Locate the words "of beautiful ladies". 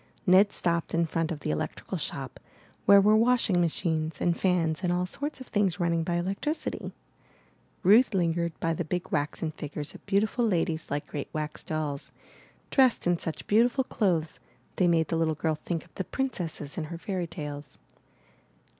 9.93-10.89